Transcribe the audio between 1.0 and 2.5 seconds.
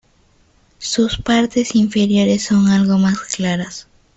partes inferiores